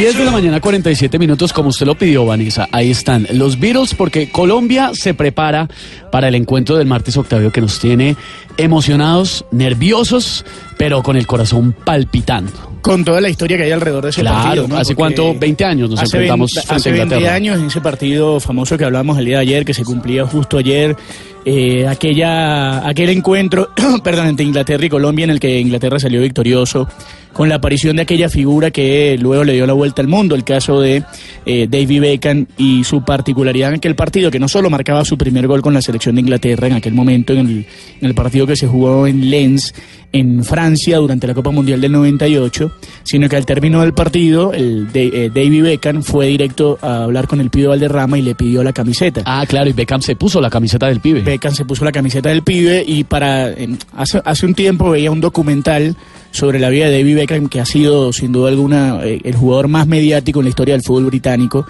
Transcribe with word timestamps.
10 0.00 0.16
de 0.16 0.24
la 0.24 0.30
mañana, 0.30 0.60
47 0.60 1.18
minutos, 1.18 1.52
como 1.52 1.70
usted 1.70 1.84
lo 1.84 1.96
pidió, 1.96 2.24
Vanessa. 2.24 2.68
Ahí 2.70 2.88
están 2.88 3.26
los 3.32 3.58
Beatles, 3.58 3.96
porque 3.96 4.30
Colombia 4.30 4.92
se 4.94 5.12
prepara 5.12 5.68
para 6.10 6.28
el 6.28 6.34
encuentro 6.34 6.76
del 6.76 6.86
martes 6.86 7.16
Octavio 7.16 7.50
que 7.52 7.60
nos 7.60 7.78
tiene 7.78 8.16
emocionados, 8.56 9.44
nerviosos, 9.50 10.44
pero 10.76 11.02
con 11.02 11.16
el 11.16 11.26
corazón 11.26 11.74
palpitando. 11.84 12.52
Con 12.82 13.04
toda 13.04 13.20
la 13.20 13.28
historia 13.28 13.56
que 13.56 13.64
hay 13.64 13.72
alrededor 13.72 14.04
de 14.04 14.10
ese 14.10 14.20
Claro, 14.20 14.42
partido. 14.42 14.68
¿no? 14.68 14.76
¿hace 14.76 14.94
Porque 14.94 15.14
cuánto? 15.16 15.38
20 15.38 15.64
años 15.64 15.90
nos 15.90 15.98
hace 16.00 16.16
enfrentamos 16.16 16.52
20, 16.54 16.66
frente 16.66 16.74
hace 16.80 16.88
a 16.88 16.92
20 16.92 17.04
Inglaterra. 17.16 17.34
años, 17.36 17.58
en 17.58 17.66
ese 17.66 17.80
partido 17.80 18.40
famoso 18.40 18.78
que 18.78 18.84
hablábamos 18.84 19.18
el 19.18 19.24
día 19.26 19.36
de 19.36 19.42
ayer, 19.42 19.64
que 19.64 19.74
se 19.74 19.84
cumplía 19.84 20.24
justo 20.26 20.58
ayer, 20.58 20.96
eh, 21.44 21.86
aquella, 21.88 22.86
aquel 22.88 23.10
encuentro, 23.10 23.68
perdón, 24.04 24.28
entre 24.28 24.46
Inglaterra 24.46 24.86
y 24.86 24.88
Colombia, 24.88 25.24
en 25.24 25.30
el 25.30 25.40
que 25.40 25.58
Inglaterra 25.60 25.98
salió 25.98 26.20
victorioso, 26.22 26.88
con 27.32 27.48
la 27.48 27.56
aparición 27.56 27.96
de 27.96 28.02
aquella 28.02 28.28
figura 28.28 28.70
que 28.70 29.16
luego 29.20 29.44
le 29.44 29.52
dio 29.52 29.66
la 29.66 29.72
vuelta 29.72 30.00
al 30.02 30.08
mundo, 30.08 30.34
el 30.34 30.42
caso 30.44 30.80
de 30.80 31.04
eh, 31.46 31.66
David 31.70 32.00
Beckham 32.00 32.46
y 32.56 32.82
su 32.84 33.04
particularidad 33.04 33.68
en 33.70 33.76
aquel 33.76 33.94
partido, 33.94 34.30
que 34.30 34.40
no 34.40 34.48
solo 34.48 34.70
marcaba 34.70 35.04
su 35.04 35.16
primer 35.18 35.46
gol 35.46 35.62
con 35.62 35.72
la 35.74 35.82
selección 35.82 35.97
de 35.98 36.20
Inglaterra 36.20 36.66
en 36.66 36.74
aquel 36.74 36.94
momento, 36.94 37.32
en 37.32 37.38
el, 37.40 37.66
en 38.00 38.08
el 38.08 38.14
partido 38.14 38.46
que 38.46 38.56
se 38.56 38.66
jugó 38.66 39.06
en 39.06 39.30
Lens, 39.30 39.74
en 40.12 40.42
Francia, 40.42 40.98
durante 40.98 41.26
la 41.26 41.34
Copa 41.34 41.50
Mundial 41.50 41.80
del 41.80 41.92
98, 41.92 42.72
sino 43.02 43.28
que 43.28 43.36
al 43.36 43.44
término 43.44 43.82
del 43.82 43.92
partido, 43.92 44.52
el 44.52 44.90
de, 44.90 45.06
eh, 45.06 45.30
David 45.34 45.64
Beckham 45.64 46.02
fue 46.02 46.28
directo 46.28 46.78
a 46.80 47.04
hablar 47.04 47.26
con 47.26 47.40
el 47.40 47.50
pibe 47.50 47.68
Valderrama 47.68 48.18
y 48.18 48.22
le 48.22 48.34
pidió 48.34 48.62
la 48.62 48.72
camiseta. 48.72 49.22
Ah, 49.26 49.44
claro, 49.46 49.68
y 49.68 49.74
Beckham 49.74 50.00
se 50.00 50.16
puso 50.16 50.40
la 50.40 50.48
camiseta 50.48 50.86
del 50.86 51.00
pibe. 51.00 51.20
Beckham 51.20 51.54
se 51.54 51.64
puso 51.64 51.84
la 51.84 51.92
camiseta 51.92 52.30
del 52.30 52.42
pibe 52.42 52.82
y 52.86 53.04
para 53.04 53.50
eh, 53.50 53.68
hace, 53.94 54.22
hace 54.24 54.46
un 54.46 54.54
tiempo 54.54 54.90
veía 54.90 55.10
un 55.10 55.20
documental 55.20 55.94
sobre 56.30 56.58
la 56.58 56.68
vida 56.70 56.88
de 56.88 56.98
David 56.98 57.16
Beckham 57.16 57.48
que 57.48 57.60
ha 57.60 57.66
sido 57.66 58.12
sin 58.12 58.32
duda 58.32 58.48
alguna 58.48 59.00
eh, 59.04 59.20
el 59.24 59.36
jugador 59.36 59.68
más 59.68 59.86
mediático 59.86 60.40
en 60.40 60.44
la 60.44 60.50
historia 60.50 60.74
del 60.74 60.82
fútbol 60.82 61.06
británico 61.06 61.66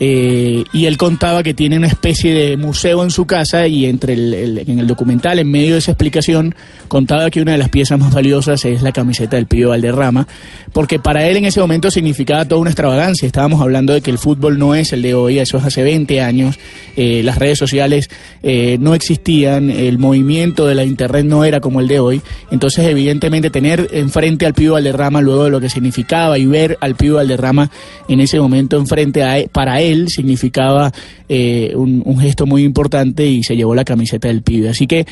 eh, 0.00 0.64
y 0.72 0.86
él 0.86 0.96
contaba 0.96 1.42
que 1.42 1.54
tiene 1.54 1.76
una 1.76 1.86
especie 1.86 2.34
de 2.34 2.56
museo 2.56 3.04
en 3.04 3.10
su 3.10 3.26
casa 3.26 3.66
y 3.66 3.86
entre 3.86 4.14
el, 4.14 4.62
en 4.66 4.78
el 4.78 4.86
documental 4.86 5.38
en 5.38 5.50
medio 5.50 5.74
de 5.74 5.78
esa 5.78 5.92
explicación 5.92 6.54
contaba 6.88 7.30
que 7.30 7.40
una 7.40 7.52
de 7.52 7.58
las 7.58 7.68
piezas 7.68 7.98
más 7.98 8.12
valiosas 8.12 8.64
es 8.64 8.82
la 8.82 8.92
camiseta 8.92 9.36
del 9.36 9.46
pibe 9.46 9.66
Valderrama 9.66 10.26
porque 10.72 10.98
para 10.98 11.28
él 11.28 11.36
en 11.36 11.44
ese 11.44 11.60
momento 11.60 11.90
significaba 11.90 12.44
toda 12.46 12.60
una 12.60 12.70
extravagancia. 12.70 13.26
Estábamos 13.26 13.60
hablando 13.60 13.92
de 13.92 14.00
que 14.00 14.10
el 14.10 14.18
fútbol 14.18 14.58
no 14.58 14.74
es 14.74 14.92
el 14.92 15.02
de 15.02 15.14
hoy 15.14 15.38
eso 15.38 15.58
es 15.58 15.64
hace 15.64 15.82
20 15.82 16.20
años. 16.20 16.58
Eh, 16.96 17.22
las 17.24 17.38
redes 17.38 17.58
sociales 17.58 18.10
eh, 18.42 18.78
no 18.80 18.94
existían, 18.94 19.70
el 19.70 19.98
movimiento 19.98 20.66
de 20.66 20.74
la 20.74 20.84
internet 20.84 21.24
no 21.26 21.44
era 21.44 21.60
como 21.60 21.80
el 21.80 21.88
de 21.88 22.00
hoy, 22.00 22.22
entonces 22.50 22.86
evidentemente 22.86 23.50
tener 23.50 23.88
enfrente 23.92 24.46
al 24.46 24.54
pibe 24.54 24.70
Valderrama 24.70 25.20
luego 25.20 25.44
de 25.44 25.50
lo 25.50 25.60
que 25.60 25.68
significaba 25.68 26.38
y 26.38 26.46
ver 26.46 26.76
al 26.80 26.94
pibe 26.94 27.14
Valderrama 27.14 27.70
en 28.08 28.20
ese 28.20 28.40
momento 28.40 28.76
enfrente 28.76 29.22
a 29.22 29.38
él, 29.38 29.48
para 29.52 29.80
él 29.80 29.81
significaba 30.08 30.92
eh, 31.28 31.72
un, 31.74 32.02
un 32.04 32.18
gesto 32.18 32.46
muy 32.46 32.64
importante 32.64 33.26
y 33.26 33.42
se 33.42 33.56
llevó 33.56 33.74
la 33.74 33.84
camiseta 33.84 34.28
del 34.28 34.42
pibe, 34.42 34.68
así 34.68 34.86
que 34.86 35.06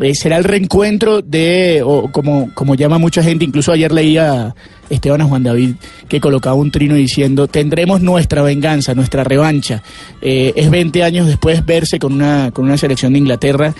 eh, 0.00 0.14
será 0.14 0.38
el 0.38 0.44
reencuentro 0.44 1.20
de, 1.20 1.82
o 1.84 2.10
como, 2.10 2.50
como 2.54 2.74
llama 2.74 2.98
mucha 2.98 3.22
gente, 3.22 3.44
incluso 3.44 3.72
ayer 3.72 3.92
leía 3.92 4.54
Esteban 4.88 5.20
a 5.20 5.26
Juan 5.26 5.42
David 5.42 5.74
que 6.08 6.18
colocaba 6.20 6.54
un 6.54 6.70
trino 6.70 6.94
diciendo, 6.94 7.46
tendremos 7.46 8.00
nuestra 8.00 8.42
venganza, 8.42 8.94
nuestra 8.94 9.22
revancha. 9.22 9.82
Eh, 10.22 10.54
es 10.56 10.70
20 10.70 11.02
años 11.02 11.26
después 11.26 11.64
verse 11.66 11.98
con 11.98 12.14
una, 12.14 12.50
con 12.52 12.64
una 12.64 12.78
selección 12.78 13.12
de 13.12 13.18
Inglaterra 13.18 13.74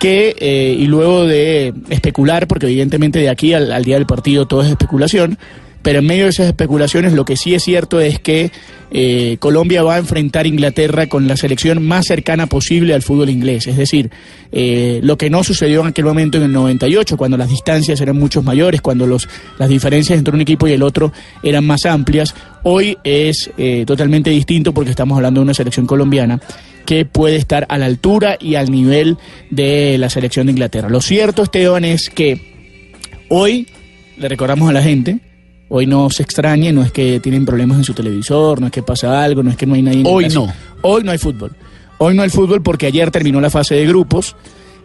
que, 0.00 0.34
eh, 0.40 0.76
y 0.76 0.86
luego 0.86 1.26
de 1.26 1.72
especular, 1.90 2.48
porque 2.48 2.66
evidentemente 2.66 3.20
de 3.20 3.28
aquí 3.28 3.54
al, 3.54 3.70
al 3.70 3.84
día 3.84 3.94
del 3.94 4.06
partido 4.06 4.46
todo 4.46 4.62
es 4.62 4.68
especulación, 4.68 5.38
pero 5.82 5.98
en 6.00 6.06
medio 6.06 6.24
de 6.24 6.30
esas 6.30 6.46
especulaciones 6.46 7.12
lo 7.12 7.24
que 7.24 7.36
sí 7.36 7.54
es 7.54 7.62
cierto 7.62 8.00
es 8.00 8.18
que 8.18 8.50
eh, 8.94 9.36
Colombia 9.38 9.82
va 9.82 9.94
a 9.94 9.98
enfrentar 9.98 10.44
a 10.44 10.48
Inglaterra 10.48 11.06
con 11.06 11.26
la 11.26 11.36
selección 11.36 11.82
más 11.82 12.06
cercana 12.06 12.46
posible 12.46 12.92
al 12.92 13.02
fútbol 13.02 13.30
inglés. 13.30 13.66
Es 13.66 13.76
decir, 13.78 14.10
eh, 14.52 15.00
lo 15.02 15.16
que 15.16 15.30
no 15.30 15.42
sucedió 15.42 15.80
en 15.80 15.88
aquel 15.88 16.04
momento 16.04 16.36
en 16.36 16.44
el 16.44 16.52
98, 16.52 17.16
cuando 17.16 17.38
las 17.38 17.48
distancias 17.48 18.00
eran 18.02 18.18
muchos 18.18 18.44
mayores, 18.44 18.82
cuando 18.82 19.06
los, 19.06 19.28
las 19.58 19.70
diferencias 19.70 20.18
entre 20.18 20.34
un 20.34 20.42
equipo 20.42 20.68
y 20.68 20.72
el 20.72 20.82
otro 20.82 21.12
eran 21.42 21.64
más 21.64 21.86
amplias, 21.86 22.34
hoy 22.64 22.98
es 23.02 23.50
eh, 23.56 23.84
totalmente 23.86 24.28
distinto 24.28 24.74
porque 24.74 24.90
estamos 24.90 25.16
hablando 25.16 25.40
de 25.40 25.44
una 25.44 25.54
selección 25.54 25.86
colombiana 25.86 26.40
que 26.84 27.06
puede 27.06 27.36
estar 27.36 27.64
a 27.70 27.78
la 27.78 27.86
altura 27.86 28.36
y 28.38 28.56
al 28.56 28.70
nivel 28.70 29.16
de 29.50 29.96
la 29.96 30.10
selección 30.10 30.46
de 30.46 30.52
Inglaterra. 30.52 30.90
Lo 30.90 31.00
cierto, 31.00 31.44
Esteban, 31.44 31.84
es 31.84 32.10
que 32.10 32.40
hoy 33.28 33.68
le 34.18 34.28
recordamos 34.28 34.68
a 34.68 34.72
la 34.72 34.82
gente, 34.82 35.20
hoy 35.74 35.86
no 35.86 36.10
se 36.10 36.22
extrañe, 36.22 36.70
no 36.70 36.82
es 36.82 36.92
que 36.92 37.18
tienen 37.18 37.46
problemas 37.46 37.78
en 37.78 37.84
su 37.84 37.94
televisor, 37.94 38.60
no 38.60 38.66
es 38.66 38.72
que 38.72 38.82
pasa 38.82 39.24
algo, 39.24 39.42
no 39.42 39.50
es 39.50 39.56
que 39.56 39.64
no 39.64 39.72
hay 39.72 39.80
nadie 39.80 40.00
en 40.00 40.06
Hoy 40.06 40.24
casa. 40.24 40.38
no. 40.40 40.52
Hoy 40.82 41.02
no 41.02 41.10
hay 41.12 41.16
fútbol. 41.18 41.52
Hoy 41.96 42.14
no 42.14 42.22
hay 42.22 42.28
fútbol 42.28 42.62
porque 42.62 42.86
ayer 42.86 43.10
terminó 43.10 43.40
la 43.40 43.48
fase 43.48 43.74
de 43.76 43.86
grupos 43.86 44.36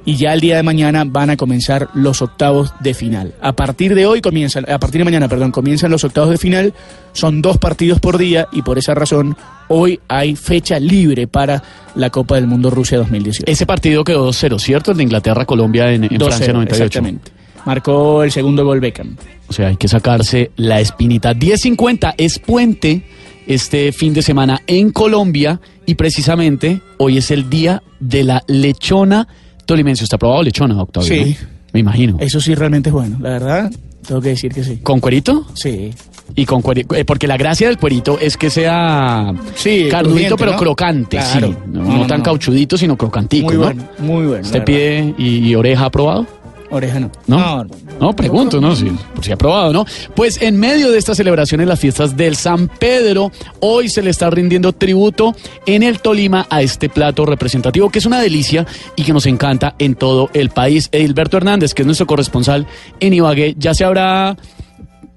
y 0.06 0.16
ya 0.16 0.34
el 0.34 0.40
día 0.40 0.56
de 0.56 0.64
mañana 0.64 1.04
van 1.06 1.30
a 1.30 1.36
comenzar 1.36 1.90
los 1.94 2.22
octavos 2.22 2.72
de 2.80 2.94
final. 2.94 3.34
A 3.42 3.52
partir 3.52 3.96
de 3.96 4.06
hoy 4.06 4.22
comienzan, 4.22 4.64
a 4.72 4.80
partir 4.80 5.00
de 5.00 5.06
mañana, 5.06 5.28
perdón, 5.28 5.52
comienzan 5.52 5.92
los 5.92 6.06
octavos 6.06 6.30
de 6.30 6.38
final. 6.38 6.74
Son 7.12 7.42
dos 7.42 7.58
partidos 7.58 8.00
por 8.00 8.18
día 8.18 8.48
y 8.54 8.62
por 8.62 8.78
esa 8.78 8.96
razón 8.96 9.36
hoy 9.68 10.00
hay 10.08 10.38
fecha 10.38 10.80
libre 10.80 11.28
para 11.28 11.62
la 11.96 12.10
Copa 12.12 12.36
del 12.36 12.48
Mundo 12.48 12.70
Rusia 12.70 12.98
2018. 13.00 13.52
Ese 13.52 13.66
partido 13.66 14.06
quedó 14.06 14.30
2-0, 14.30 14.58
¿cierto? 14.58 14.92
El 14.92 14.98
de 14.98 15.04
Inglaterra-Colombia 15.04 15.92
en, 15.92 16.06
en 16.06 16.12
2-0, 16.12 16.18
Francia 16.28 16.54
98. 16.54 16.84
Exactamente. 16.86 17.32
Marcó 17.66 18.24
el 18.24 18.32
segundo 18.32 18.64
gol 18.64 18.80
Beckham. 18.80 19.18
O 19.50 19.54
sea, 19.54 19.68
hay 19.70 19.78
que 19.78 19.88
sacarse 19.88 20.52
la 20.56 20.80
espinita. 20.80 21.34
10.50 21.34 22.16
es 22.18 22.40
puente 22.40 23.04
este 23.48 23.92
fin 23.94 24.14
de 24.14 24.22
semana 24.22 24.62
en 24.68 24.92
Colombia 24.92 25.60
y 25.86 25.96
precisamente 25.96 26.82
hoy 26.98 27.18
es 27.18 27.32
el 27.32 27.50
día 27.50 27.82
de 28.00 28.24
la 28.24 28.44
lechona 28.48 29.28
tolimense. 29.66 30.04
¿Está 30.04 30.18
probado 30.18 30.44
lechona, 30.44 30.82
Octavio? 30.82 31.08
Sí. 31.08 31.38
no? 31.42 31.48
Me 31.74 31.80
imagino. 31.80 32.18
Eso 32.20 32.40
sí 32.42 32.56
realmente 32.56 32.90
es 32.90 32.94
bueno, 32.94 33.18
la 33.22 33.30
verdad, 33.32 33.72
tengo 34.06 34.20
que 34.22 34.30
decir 34.30 34.54
que 34.54 34.64
sí. 34.64 34.78
¿Con 34.78 35.00
cuerito? 35.00 35.46
Sí. 35.54 35.92
Y 36.36 36.46
con 36.46 36.62
cuerito, 36.62 36.94
eh, 36.96 37.06
porque 37.06 37.26
la 37.28 37.38
gracia 37.38 37.68
del 37.68 37.78
cuerito 37.78 38.18
es 38.20 38.36
que 38.36 38.50
sea 38.50 39.34
Sí, 39.56 39.88
carnudito 39.90 40.36
pero 40.36 40.52
¿no? 40.54 40.58
crocante, 40.58 41.18
Claro. 41.18 41.48
sí. 41.50 41.56
No, 41.68 41.84
No, 41.84 41.90
no 41.90 41.98
no, 42.00 42.08
tan 42.08 42.22
cauchudito, 42.22 42.78
sino 42.78 42.98
crocantico, 42.98 43.46
Muy 43.48 43.56
¿no? 43.56 43.64
bueno, 43.64 43.84
muy 44.00 44.26
bueno. 44.26 44.44
¿Este 44.44 44.62
pie 44.62 45.14
y, 45.18 45.38
y 45.48 45.56
oreja 45.56 45.86
ha 45.86 45.90
probado? 45.90 46.26
Oreja 46.70 47.00
no. 47.00 47.12
¿No? 47.28 47.66
No, 48.00 48.16
pregunto, 48.16 48.60
¿no? 48.60 48.76
Si, 48.76 48.86
por 48.86 49.24
si 49.24 49.32
ha 49.32 49.38
probado, 49.38 49.72
¿no? 49.72 49.86
Pues 50.16 50.42
en 50.42 50.60
medio 50.60 50.92
de 50.92 50.98
estas 50.98 51.18
celebraciones, 51.18 51.68
las 51.68 51.80
fiestas 51.80 52.18
del 52.18 52.36
San 52.36 52.68
Pedro, 52.68 53.32
hoy 53.62 53.90
se 53.90 54.02
le 54.02 54.10
está 54.10 54.30
rindiendo 54.30 54.74
tributo 54.74 55.36
en 55.66 55.84
el 55.84 56.00
Tolima 56.00 56.46
a 56.50 56.62
este 56.62 56.90
plato 56.90 57.26
representativo, 57.26 57.90
que 57.90 58.00
es 58.00 58.06
una 58.06 58.22
delicia 58.22 58.66
y 58.96 59.04
que 59.04 59.14
nos 59.14 59.26
encanta 59.26 59.76
en 59.80 59.96
todo 59.96 60.30
el 60.34 60.50
país. 60.50 60.90
Edilberto 60.92 61.38
Hernández, 61.38 61.74
que 61.74 61.84
es 61.84 61.86
nuestro 61.86 62.06
corresponsal 62.06 62.68
en 63.00 63.14
Ibagué, 63.14 63.56
ya 63.58 63.74
se 63.74 63.86
habrá 63.86 64.36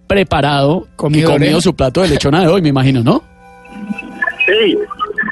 preparado 0.06 0.86
y 0.92 0.96
Comido 0.96 1.30
comido 1.30 1.48
oreja. 1.48 1.60
su 1.60 1.74
plato 1.74 2.02
de 2.02 2.08
lechona 2.08 2.40
de 2.40 2.48
hoy, 2.48 2.62
me 2.62 2.68
imagino, 2.68 3.02
¿no? 3.02 3.22
Sí, 4.46 4.76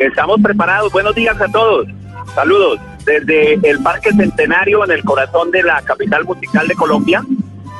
estamos 0.00 0.40
preparados. 0.42 0.92
Buenos 0.92 1.14
días 1.14 1.40
a 1.40 1.46
todos. 1.50 1.86
Saludos 2.34 2.78
desde 3.08 3.54
el 3.68 3.82
Parque 3.82 4.10
Centenario 4.12 4.84
en 4.84 4.90
el 4.92 5.02
corazón 5.02 5.50
de 5.50 5.62
la 5.62 5.80
capital 5.82 6.24
musical 6.24 6.68
de 6.68 6.74
Colombia, 6.74 7.22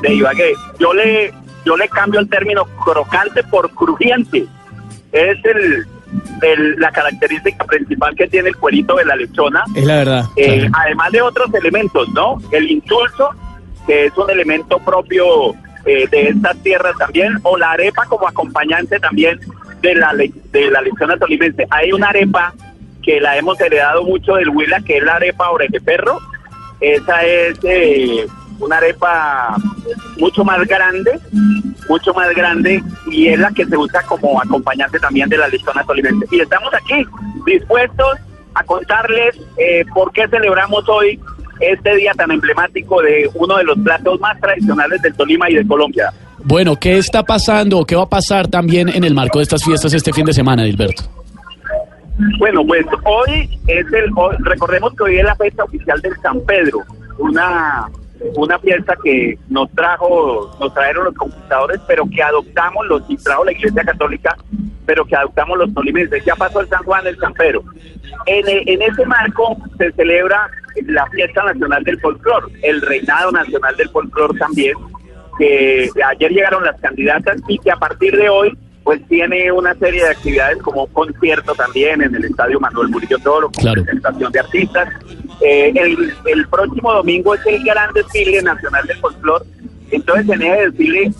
de 0.03 0.15
Ibagué. 0.15 0.55
Yo 0.81 0.93
le 0.95 1.33
yo 1.65 1.77
le 1.77 1.89
cambio 1.89 2.19
el 2.21 2.29
término 2.29 2.65
crocante 2.85 3.43
por 3.45 3.71
crujiente. 3.71 4.47
Es 5.13 5.37
el, 5.45 5.87
el- 6.43 6.77
la 6.81 6.91
característica 6.91 7.65
principal 7.67 8.15
que 8.17 8.27
tiene 8.29 8.49
el 8.49 8.57
cuerito 8.57 8.97
de 8.97 9.05
la 9.05 9.17
lechona. 9.17 9.65
Es 9.75 9.85
la 9.85 9.97
verdad. 9.97 10.25
Eh, 10.37 10.61
Claro. 10.61 10.73
Además 10.83 11.13
de 11.13 11.23
otros 11.23 11.53
elementos, 11.55 12.09
¿no? 12.15 12.39
El 12.53 12.71
insulso, 12.71 13.31
que 13.87 14.07
es 14.07 14.17
un 14.17 14.31
elemento 14.31 14.79
propio 14.79 15.53
eh, 15.85 16.07
de 16.11 16.29
estas 16.29 16.57
tierras 16.63 16.97
también, 16.99 17.39
o 17.43 17.57
la 17.59 17.73
arepa 17.73 18.05
como 18.07 18.27
acompañante 18.29 18.99
también 19.01 19.39
de 19.83 19.95
la, 19.95 20.13
le- 20.13 20.33
de 20.53 20.71
la 20.71 20.81
lechona 20.81 21.17
tolimense. 21.19 21.67
Hay 21.71 21.93
una 21.93 22.09
arepa 22.09 22.53
que 23.09 23.23
la 23.23 23.39
hemos 23.39 23.59
heredado 23.59 24.05
mucho 24.05 24.35
del 24.35 24.51
Huila, 24.51 24.83
que 24.83 24.99
es 24.99 25.03
la 25.03 25.15
arepa 25.15 25.49
orejeperro. 25.49 26.21
Esa 26.79 27.23
es 27.23 27.59
eh, 27.63 28.27
una 28.61 28.77
arepa 28.77 29.57
mucho 30.19 30.45
más 30.45 30.63
grande, 30.69 31.19
mucho 31.89 32.13
más 32.13 32.29
grande, 32.35 32.83
y 33.11 33.29
es 33.29 33.39
la 33.39 33.51
que 33.51 33.65
se 33.65 33.79
usa 33.79 34.03
como 34.03 34.39
acompañante 34.39 35.01
también 35.01 35.27
de 35.31 35.39
la 35.39 35.49
lechona 35.49 35.83
tolimense. 35.85 36.27
Y 36.31 36.41
estamos 36.41 36.71
aquí 36.75 37.03
dispuestos 37.47 38.19
a 38.53 38.63
contarles 38.65 39.41
eh, 39.57 39.87
por 39.95 40.13
qué 40.13 40.29
celebramos 40.29 40.87
hoy 40.87 41.19
este 41.61 41.97
día 41.97 42.13
tan 42.13 42.31
emblemático 42.31 43.01
de 43.01 43.31
uno 43.33 43.57
de 43.57 43.65
los 43.65 43.79
platos 43.79 44.21
más 44.21 44.39
tradicionales 44.39 45.01
del 45.01 45.15
Tolima 45.15 45.49
y 45.49 45.55
de 45.55 45.67
Colombia. 45.67 46.13
Bueno, 46.45 46.77
¿qué 46.77 46.99
está 46.99 47.23
pasando 47.23 47.87
qué 47.87 47.97
va 47.97 48.03
a 48.03 48.09
pasar 48.11 48.49
también 48.49 48.91
en 48.91 49.03
el 49.03 49.15
marco 49.15 49.39
de 49.39 49.45
estas 49.45 49.65
fiestas 49.65 49.95
este 49.95 50.13
fin 50.13 50.27
de 50.27 50.35
semana, 50.35 50.63
Edilberto? 50.63 51.05
Bueno, 52.39 52.65
pues 52.67 52.85
hoy 53.05 53.59
es 53.67 53.87
el, 53.93 54.11
hoy- 54.17 54.37
recordemos 54.41 54.95
que 54.95 55.03
hoy 55.05 55.19
es 55.19 55.25
la 55.25 55.37
fecha 55.37 55.65
oficial 55.65 56.01
del 56.01 56.17
San 56.21 56.41
Pedro, 56.45 56.81
una 57.19 57.87
una 58.35 58.59
fiesta 58.59 58.97
que 59.05 59.39
nos 59.49 59.71
trajo, 59.75 60.51
nos 60.59 60.75
trajeron 60.75 61.05
los 61.05 61.15
conquistadores, 61.15 61.81
pero 61.87 62.05
que 62.11 62.21
adoptamos 62.21 62.85
los, 62.89 63.03
y 63.09 63.17
trajo 63.17 63.45
la 63.45 63.53
Iglesia 63.53 63.85
Católica, 63.85 64.37
pero 64.87 65.05
que 65.05 65.15
adoptamos 65.15 65.57
los 65.57 65.73
tolimenses. 65.73 66.25
Ya 66.25 66.35
pasó 66.35 66.61
el 66.61 66.69
San 66.69 66.83
Juan 66.83 67.05
del 67.05 67.17
Campero. 67.17 67.63
En, 68.27 68.45
en 68.49 68.83
ese 68.83 69.07
marco 69.07 69.57
se 69.79 69.93
celebra 69.93 70.51
la 70.87 71.07
fiesta 71.07 71.45
nacional 71.45 71.85
del 71.85 72.01
folclor, 72.01 72.51
el 72.65 72.81
reinado 72.83 73.31
nacional 73.31 73.77
del 73.77 73.89
folclor 73.91 74.37
también, 74.37 74.75
que 75.39 75.89
ayer 76.05 76.33
llegaron 76.33 76.65
las 76.65 76.81
candidatas 76.81 77.41
y 77.47 77.57
que 77.61 77.71
a 77.71 77.77
partir 77.77 78.17
de 78.17 78.29
hoy 78.29 78.59
pues 78.89 79.07
tiene 79.07 79.53
una 79.53 79.75
serie 79.75 80.03
de 80.03 80.09
actividades 80.09 80.63
como 80.63 80.85
un 80.85 80.93
concierto 80.95 81.55
también 81.55 82.01
en 82.01 82.15
el 82.15 82.25
Estadio 82.25 82.59
Manuel 82.59 82.89
Murillo 82.89 83.19
Toro, 83.19 83.51
con 83.53 83.71
presentación 83.75 84.33
de 84.33 84.41
artistas. 84.41 84.89
Eh, 85.43 85.75
el, 85.77 86.15
el, 86.25 86.49
próximo 86.49 86.95
domingo 86.95 87.35
es 87.35 87.45
el 87.45 87.63
gran 87.65 87.93
desfile 87.93 88.41
nacional 88.41 88.87
del 88.87 88.97
folclor. 88.97 89.45
Entonces 89.91 90.27
en 90.31 90.41
ese 90.41 90.71
desfile 90.71 91.13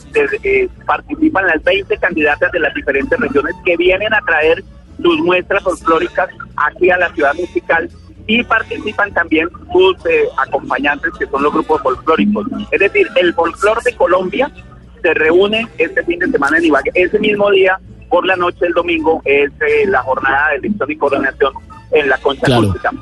eh, 0.45 0.69
participan 0.87 1.47
las 1.47 1.63
20 1.63 1.95
candidatas 1.99 2.51
de 2.53 2.59
las 2.59 2.73
diferentes 2.73 3.21
regiones 3.21 3.55
que 3.67 3.77
vienen 3.77 4.15
a 4.15 4.23
traer 4.23 4.65
sus 5.03 5.21
muestras 5.21 5.63
folclóricas 5.63 6.31
aquí 6.57 6.89
a 6.89 6.97
la 6.97 7.13
ciudad 7.13 7.35
musical 7.35 7.91
y 8.27 8.45
participan 8.45 9.13
también 9.13 9.51
sus 9.71 9.95
eh, 10.07 10.25
acompañantes 10.39 11.13
que 11.19 11.27
son 11.27 11.43
los 11.43 11.53
grupos 11.53 11.83
folclóricos. 11.83 12.47
Es 12.71 12.81
decir, 12.81 13.07
el 13.17 13.35
folclor 13.35 13.83
de 13.83 13.95
Colombia 13.95 14.51
se 15.01 15.15
reúne 15.15 15.69
este 15.79 16.03
fin 16.05 16.19
de 16.19 16.29
semana 16.29 16.59
en 16.59 16.67
Ibagué. 16.67 16.91
Ese 16.95 17.19
mismo 17.19 17.51
día, 17.51 17.79
por 18.09 18.27
la 18.27 18.37
noche 18.37 18.59
del 18.61 18.73
domingo, 18.73 19.23
es 19.25 19.51
eh, 19.61 19.87
la 19.87 20.03
jornada 20.03 20.51
de 20.51 20.57
elección 20.57 20.91
y 20.91 20.97
coronación 20.97 21.53
en 21.91 22.09
la 22.09 22.19
Concha 22.19 22.47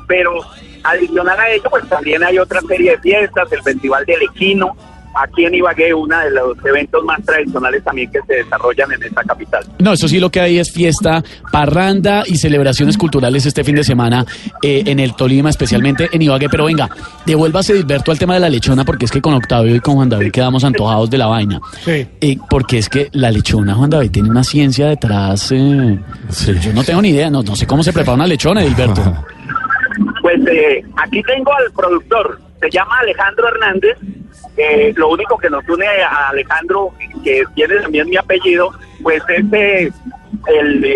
Pero 0.07 0.39
adicional 0.83 1.39
a 1.39 1.49
ello, 1.49 1.69
pues 1.69 1.87
también 1.89 2.23
hay 2.23 2.39
otra 2.39 2.61
serie 2.61 2.91
de 2.91 2.97
fiestas, 2.99 3.51
el 3.51 3.61
Festival 3.61 4.05
del 4.05 4.21
Equino, 4.23 4.75
aquí 5.23 5.45
en 5.45 5.55
Ibagué, 5.55 5.93
uno 5.93 6.17
de 6.19 6.31
los 6.31 6.57
eventos 6.65 7.03
más 7.03 7.23
tradicionales 7.23 7.83
también 7.83 8.11
que 8.11 8.19
se 8.27 8.35
desarrollan 8.35 8.91
en 8.93 9.03
esta 9.03 9.23
capital. 9.23 9.63
No, 9.79 9.93
eso 9.93 10.07
sí 10.07 10.19
lo 10.19 10.29
que 10.29 10.39
hay 10.39 10.59
es 10.59 10.71
fiesta, 10.71 11.23
parranda 11.51 12.23
y 12.25 12.37
celebraciones 12.37 12.97
culturales 12.97 13.45
este 13.45 13.63
fin 13.63 13.75
de 13.75 13.83
semana 13.83 14.25
eh, 14.61 14.83
en 14.85 14.99
el 14.99 15.15
Tolima, 15.15 15.49
especialmente 15.49 16.09
en 16.11 16.21
Ibagué. 16.21 16.49
Pero 16.49 16.65
venga, 16.65 16.89
devuélvase, 17.25 17.73
Dilberto, 17.73 18.11
al 18.11 18.19
tema 18.19 18.35
de 18.35 18.39
la 18.41 18.49
lechona, 18.49 18.85
porque 18.85 19.05
es 19.05 19.11
que 19.11 19.21
con 19.21 19.33
Octavio 19.33 19.75
y 19.75 19.79
con 19.79 19.95
Juan 19.95 20.09
David 20.09 20.31
quedamos 20.31 20.63
antojados 20.63 21.09
de 21.09 21.17
la 21.17 21.27
vaina. 21.27 21.59
Sí. 21.83 22.07
Eh, 22.21 22.37
porque 22.49 22.77
es 22.77 22.89
que 22.89 23.09
la 23.13 23.31
lechona, 23.31 23.75
Juan 23.75 23.89
David, 23.89 24.11
tiene 24.11 24.29
una 24.29 24.43
ciencia 24.43 24.87
detrás. 24.87 25.51
Eh, 25.51 25.99
yo 26.61 26.73
no 26.73 26.83
tengo 26.83 27.01
ni 27.01 27.09
idea, 27.09 27.29
no, 27.29 27.43
no 27.43 27.55
sé 27.55 27.65
cómo 27.65 27.83
se 27.83 27.93
prepara 27.93 28.15
una 28.15 28.27
lechona, 28.27 28.61
Dilberto. 28.61 29.01
Pues 30.21 30.41
aquí 31.03 31.23
tengo 31.23 31.51
al 31.53 31.71
productor, 31.71 32.39
se 32.59 32.69
llama 32.69 32.99
Alejandro 32.99 33.47
Hernández 33.47 33.97
eh, 34.57 34.91
lo 34.95 35.09
único 35.09 35.37
que 35.37 35.49
nos 35.49 35.67
une 35.69 35.87
a 35.87 36.29
Alejandro, 36.29 36.91
que 37.23 37.43
tiene 37.53 37.75
también 37.75 38.09
mi 38.09 38.17
apellido, 38.17 38.71
pues 39.03 39.21
es 39.29 39.45
eh, 39.53 39.91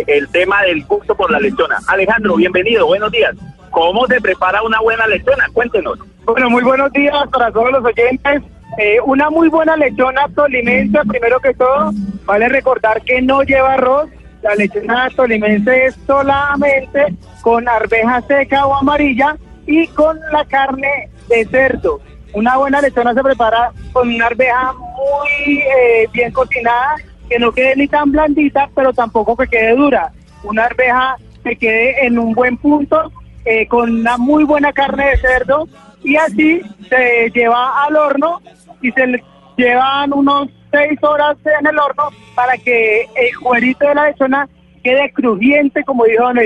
el, 0.08 0.28
tema 0.30 0.64
del 0.64 0.84
gusto 0.86 1.16
por 1.16 1.30
la 1.30 1.40
lechona. 1.40 1.78
Alejandro, 1.88 2.36
bienvenido, 2.36 2.88
buenos 2.88 3.12
días. 3.12 3.36
¿Cómo 3.70 4.08
se 4.08 4.20
prepara 4.20 4.64
una 4.64 4.80
buena 4.82 5.06
lechona? 5.06 5.46
Cuéntenos. 5.54 6.00
Bueno, 6.26 6.50
muy 6.50 6.64
buenos 6.64 6.92
días 6.92 7.14
para 7.32 7.52
todos 7.52 7.72
los 7.72 7.86
oyentes. 7.86 8.42
Eh, 8.80 8.98
una 9.06 9.30
muy 9.30 9.48
buena 9.50 9.78
lechona 9.78 10.28
tolimense, 10.36 11.00
primero 11.08 11.40
que 11.40 11.54
todo, 11.54 11.92
vale 12.26 12.50
recordar 12.50 13.02
que 13.04 13.22
no 13.22 13.44
lleva 13.44 13.74
arroz. 13.74 14.10
La 14.42 14.56
lechona 14.56 15.08
tolimense 15.16 15.86
es 15.86 15.96
solamente 16.08 17.14
con 17.44 17.68
arveja 17.70 18.22
seca 18.22 18.66
o 18.66 18.76
amarilla 18.76 19.36
y 19.68 19.88
con 19.90 20.20
la 20.32 20.44
carne 20.46 21.11
de 21.28 21.46
cerdo. 21.46 22.00
Una 22.34 22.58
buena 22.58 22.82
lechona 22.82 23.14
se 23.14 23.24
prepara 23.24 23.72
con 23.92 24.08
una 24.14 24.28
arveja 24.28 24.74
muy 24.74 25.60
eh, 25.60 26.08
bien 26.14 26.32
cocinada, 26.32 26.96
que 27.30 27.40
no 27.40 27.52
quede 27.52 27.76
ni 27.76 27.88
tan 27.88 28.12
blandita, 28.12 28.70
pero 28.76 28.94
tampoco 28.94 29.36
que 29.36 29.48
quede 29.48 29.76
dura. 29.76 30.12
Una 30.44 30.66
arveja 30.66 31.18
que 31.44 31.56
quede 31.56 32.06
en 32.06 32.20
un 32.20 32.34
buen 32.34 32.58
punto, 32.58 33.12
eh, 33.46 33.68
con 33.68 34.00
una 34.00 34.18
muy 34.18 34.44
buena 34.44 34.72
carne 34.72 35.10
de 35.10 35.18
cerdo, 35.18 35.68
y 36.04 36.16
así 36.16 36.62
se 36.90 37.30
lleva 37.34 37.86
al 37.86 37.96
horno 37.96 38.42
y 38.82 38.92
se 38.92 39.24
llevan 39.58 40.14
unos 40.14 40.50
seis 40.72 40.98
horas 41.04 41.38
en 41.60 41.68
el 41.68 41.78
horno 41.78 42.10
para 42.34 42.58
que 42.58 43.02
el 43.02 43.38
cuerito 43.40 43.88
de 43.88 43.96
la 43.96 44.08
lechona 44.08 44.50
quede 44.84 45.12
crujiente, 45.14 45.84
como 45.84 46.06
dijo 46.06 46.24
don 46.24 46.40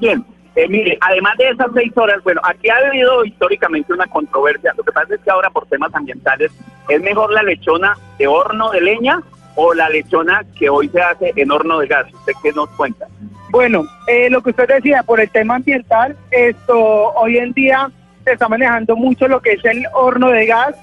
bien. 0.00 0.24
Eh, 0.60 0.68
mire, 0.68 0.98
además 1.00 1.38
de 1.38 1.48
esas 1.48 1.68
seis 1.72 1.90
horas, 1.96 2.22
bueno, 2.22 2.42
aquí 2.44 2.68
ha 2.68 2.76
habido 2.76 3.24
históricamente 3.24 3.94
una 3.94 4.06
controversia. 4.06 4.74
Lo 4.76 4.84
que 4.84 4.92
pasa 4.92 5.14
es 5.14 5.20
que 5.22 5.30
ahora 5.30 5.48
por 5.48 5.66
temas 5.66 5.94
ambientales 5.94 6.52
es 6.86 7.00
mejor 7.00 7.32
la 7.32 7.42
lechona 7.42 7.96
de 8.18 8.26
horno 8.26 8.70
de 8.70 8.82
leña 8.82 9.22
o 9.54 9.72
la 9.72 9.88
lechona 9.88 10.44
que 10.58 10.68
hoy 10.68 10.90
se 10.90 11.00
hace 11.00 11.32
en 11.34 11.50
horno 11.50 11.78
de 11.78 11.86
gas. 11.86 12.12
¿Usted 12.12 12.34
qué 12.42 12.52
nos 12.52 12.68
cuenta? 12.70 13.06
Bueno, 13.48 13.84
eh, 14.06 14.28
lo 14.28 14.42
que 14.42 14.50
usted 14.50 14.68
decía, 14.68 15.02
por 15.02 15.18
el 15.18 15.30
tema 15.30 15.54
ambiental, 15.54 16.14
esto 16.30 16.78
hoy 16.78 17.38
en 17.38 17.52
día 17.54 17.90
se 18.24 18.32
está 18.32 18.46
manejando 18.46 18.96
mucho 18.96 19.28
lo 19.28 19.40
que 19.40 19.52
es 19.52 19.64
el 19.64 19.86
horno 19.94 20.28
de 20.28 20.44
gas, 20.44 20.74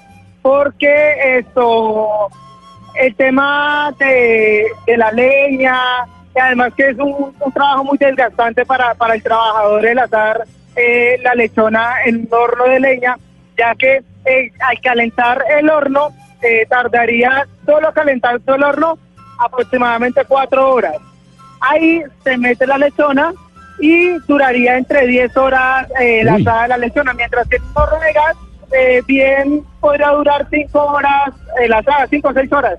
porque 0.42 1.38
esto, 1.38 2.26
el 2.96 3.14
tema 3.14 3.94
de, 3.96 4.66
de 4.86 4.96
la 4.96 5.12
leña, 5.12 5.78
además 6.34 6.72
que 6.76 6.90
es 6.90 6.98
un, 6.98 7.34
trabajo 7.52 7.84
muy 7.84 7.98
desgastante 7.98 8.64
para, 8.64 8.94
para 8.94 9.14
el 9.14 9.22
trabajador 9.22 9.86
el 9.86 9.98
asar 9.98 10.44
eh, 10.76 11.18
la 11.24 11.34
lechona 11.34 12.04
en 12.04 12.20
un 12.20 12.28
horno 12.30 12.64
de 12.64 12.78
leña, 12.78 13.16
ya 13.56 13.74
que 13.74 14.00
eh, 14.24 14.52
al 14.60 14.80
calentar 14.80 15.44
el 15.58 15.68
horno 15.68 16.10
eh, 16.40 16.66
tardaría 16.68 17.48
solo 17.66 17.92
calentar 17.92 18.40
el 18.46 18.62
horno 18.62 18.96
aproximadamente 19.40 20.24
cuatro 20.24 20.70
horas. 20.70 20.94
Ahí 21.60 22.02
se 22.22 22.36
mete 22.36 22.64
la 22.64 22.78
lechona 22.78 23.32
y 23.80 24.18
duraría 24.28 24.76
entre 24.76 25.06
10 25.06 25.36
horas 25.36 25.88
la 26.22 26.34
asada 26.34 26.62
de 26.62 26.68
la 26.68 26.78
lechona, 26.78 27.12
mientras 27.12 27.48
que 27.48 27.56
en 27.56 27.62
un 27.64 27.72
horno 27.74 27.98
de 27.98 28.12
gas 28.12 29.06
bien 29.06 29.64
podría 29.80 30.10
durar 30.10 30.46
5 30.48 30.80
horas 30.80 31.30
la 31.68 31.78
asada, 31.78 32.06
5 32.08 32.28
o 32.28 32.32
6 32.32 32.52
horas. 32.52 32.78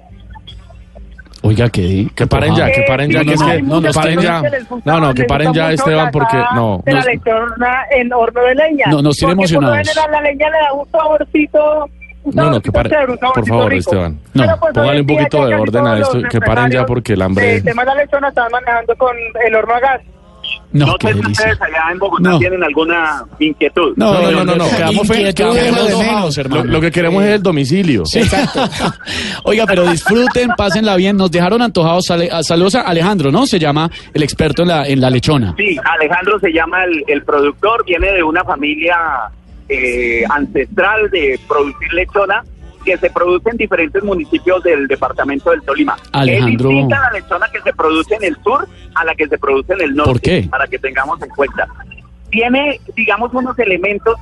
Oiga, 1.49 1.67
que, 1.67 2.07
que 2.15 2.27
paren 2.27 2.53
ya, 2.53 2.71
que 2.71 2.83
paren 2.83 3.09
ya, 3.09 3.23
que 3.23 3.33
es 3.33 3.41
que 3.41 3.59
no, 3.63 3.81
no, 3.81 3.91
paren 3.91 4.19
ya. 4.19 4.43
No, 4.85 4.99
no, 4.99 5.13
que 5.15 5.23
paren 5.23 5.51
ya, 5.51 5.71
Esteban, 5.71 6.11
porque 6.11 6.37
no. 6.53 6.83
De 6.85 6.93
la 6.93 7.01
lechona 7.01 7.85
en 7.89 8.13
horno 8.13 8.41
de 8.43 8.53
leña. 8.53 8.85
No, 8.91 9.01
nos 9.01 9.17
tiene 9.17 9.33
emocionados. 9.33 9.77
la 10.11 10.21
leña 10.21 10.47
le 10.47 10.57
da 10.59 10.73
un 10.73 10.87
saborcito. 10.91 11.89
no, 12.25 12.51
no, 12.51 12.61
que 12.61 12.71
paren. 12.71 13.17
Por 13.17 13.47
favor, 13.47 13.73
Esteban. 13.73 14.19
No, 14.35 14.45
pues, 14.59 14.73
póngale 14.75 15.01
un 15.01 15.07
poquito 15.07 15.47
de 15.47 15.55
orden 15.55 15.87
a 15.87 15.97
esto, 15.97 16.21
que 16.29 16.39
paren 16.39 16.69
ya 16.69 16.85
porque 16.85 17.13
el 17.13 17.21
hambre. 17.23 17.55
El 17.55 17.63
tema 17.63 17.83
de 17.83 17.87
la 17.87 17.95
lechona 17.95 18.27
están 18.27 18.51
manejando 18.51 18.95
con 18.95 19.17
el 19.43 19.55
horno 19.55 19.73
a 19.73 19.79
gas. 19.79 20.01
No, 20.71 20.85
no 20.85 20.95
sé 20.99 21.13
si 21.13 21.19
ustedes 21.19 21.61
allá 21.61 21.91
en 21.91 21.97
Bogotá 21.97 22.37
tienen 22.37 22.63
alguna 22.63 23.23
inquietud. 23.39 23.93
No, 23.95 24.13
no, 24.13 24.31
no, 24.31 24.45
no. 24.45 24.55
no, 24.55 26.63
Lo, 26.63 26.81
que 26.81 26.91
queremos 26.91 27.23
es 27.23 27.29
el 27.31 27.43
domicilio. 27.43 28.03
exacto. 28.13 28.61
Oiga, 29.45 29.65
pero 29.65 29.89
disfruten, 29.89 30.49
pásenla 30.55 30.95
bien. 30.95 31.17
Nos 31.17 31.31
dejaron 31.31 31.61
antojados. 31.61 32.05
Saludos 32.41 32.75
a 32.75 32.81
Alejandro, 32.81 33.31
¿no? 33.31 33.47
Se 33.47 33.57
llama 33.57 33.89
el 34.13 34.21
experto 34.21 34.61
en 34.61 34.67
la, 34.67 34.87
en 34.87 35.01
la 35.01 35.09
lechona. 35.09 35.55
Sí, 35.57 35.75
Alejandro 35.83 36.39
se 36.39 36.51
llama 36.51 36.83
el, 36.83 37.03
el 37.07 37.23
productor. 37.23 37.83
Viene 37.85 38.11
de 38.11 38.21
una 38.21 38.43
familia 38.43 38.95
eh, 39.67 40.23
ancestral 40.29 41.09
de 41.09 41.39
producir 41.47 41.93
lechona 41.93 42.43
que 42.89 42.97
se 42.97 43.09
produce 43.11 43.51
en 43.51 43.57
diferentes 43.57 44.03
municipios 44.03 44.63
del 44.63 44.87
departamento 44.87 45.51
del 45.51 45.61
Tolima. 45.61 45.95
Alejandro... 46.11 46.69
Es 46.69 46.75
distinta 46.75 46.99
la 46.99 47.19
lechona 47.19 47.47
que 47.51 47.61
se 47.61 47.71
produce 47.71 48.15
en 48.15 48.23
el 48.23 48.35
sur 48.43 48.67
a 48.95 49.05
la 49.05 49.13
que 49.13 49.27
se 49.27 49.37
produce 49.37 49.73
en 49.73 49.81
el 49.81 49.95
norte. 49.95 50.11
¿Por 50.11 50.21
qué? 50.21 50.47
Para 50.49 50.65
que 50.65 50.79
tengamos 50.79 51.21
en 51.21 51.29
cuenta. 51.29 51.67
Tiene, 52.31 52.79
digamos, 52.95 53.31
unos 53.31 53.59
elementos. 53.59 54.15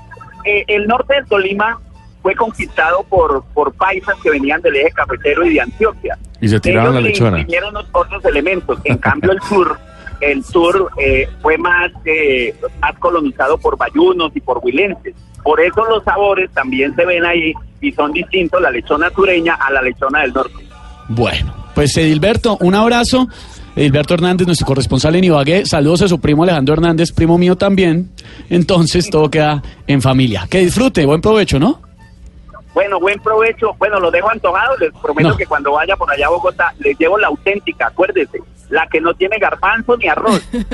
Eh, 0.44 0.66
el 0.68 0.86
norte 0.86 1.14
del 1.14 1.26
Tolima 1.28 1.80
fue 2.22 2.36
conquistado 2.36 3.06
por, 3.08 3.46
por 3.54 3.72
paisas 3.74 4.16
que 4.22 4.32
venían 4.32 4.62
del 4.62 4.76
eje 4.76 4.92
cafetero 4.92 5.46
y 5.46 5.54
de 5.54 5.62
Antioquia. 5.62 6.18
Y 6.42 6.50
se 6.50 6.60
tiraron 6.60 6.94
la 6.94 7.00
lechona. 7.00 7.38
Vinieron 7.38 7.74
otros 7.78 8.26
elementos. 8.26 8.80
En 8.84 8.98
cambio, 9.08 9.32
el 9.32 9.42
sur 9.44 9.78
el 10.20 10.44
sur 10.44 10.92
eh, 10.98 11.30
fue 11.42 11.58
más, 11.58 11.92
eh, 12.04 12.56
más 12.82 12.98
colonizado 12.98 13.58
por 13.60 13.78
bayunos 13.78 14.32
y 14.36 14.42
por 14.42 14.60
huilenses. 14.64 15.14
Por 15.44 15.62
eso 15.62 15.86
los 15.86 16.04
sabores 16.04 16.50
también 16.52 16.96
se 16.96 17.06
ven 17.06 17.24
ahí 17.24 17.54
y 17.82 17.92
son 17.92 18.12
distintos 18.12 18.62
la 18.62 18.72
lechona 18.72 19.10
sureña 19.10 19.56
a 19.56 19.72
la 19.72 19.82
lechona 19.82 20.22
del 20.22 20.34
norte. 20.34 20.68
Bueno, 21.10 21.54
pues 21.74 21.96
Edilberto, 21.98 22.58
un 22.62 22.76
abrazo. 22.76 23.28
Edilberto 23.76 24.16
Hernández, 24.16 24.48
nuestro 24.48 24.66
corresponsal 24.66 25.16
en 25.16 25.26
Ibagué. 25.26 25.66
Saludos 25.66 26.02
a 26.02 26.08
su 26.08 26.20
primo 26.20 26.44
Alejandro 26.44 26.74
Hernández, 26.74 27.12
primo 27.12 27.38
mío 27.38 27.56
también. 27.56 28.10
Entonces 28.50 29.10
todo 29.10 29.30
queda 29.30 29.62
en 29.86 30.02
familia. 30.02 30.48
Que 30.50 30.60
disfrute, 30.60 31.06
buen 31.06 31.22
provecho, 31.22 31.60
¿no? 31.60 31.82
Bueno, 32.74 33.00
buen 33.00 33.20
provecho. 33.20 33.76
Bueno, 33.78 34.00
lo 34.00 34.12
dejo 34.12 34.30
antojado. 34.30 34.78
Les 34.78 34.92
prometo 35.02 35.36
que 35.38 35.46
cuando 35.46 35.72
vaya 35.72 35.96
por 35.96 36.12
allá 36.12 36.28
a 36.28 36.30
Bogotá 36.30 36.74
les 36.80 36.98
llevo 36.98 37.18
la 37.18 37.28
auténtica, 37.28 37.88
acuérdese, 37.88 38.40
la 38.70 38.88
que 38.88 39.00
no 39.00 39.14
tiene 39.14 39.38
garbanzo 39.38 39.98
ni 39.98 40.08
arroz. 40.08 40.42